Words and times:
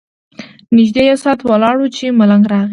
نږدې 0.77 1.01
یو 1.09 1.17
ساعت 1.23 1.39
ولاړ 1.43 1.75
وو 1.79 1.93
چې 1.95 2.05
ملنګ 2.19 2.43
راغی. 2.51 2.69